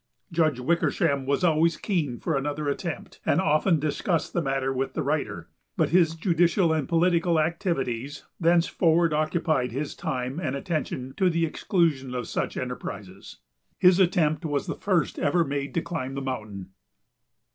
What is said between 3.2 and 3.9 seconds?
and often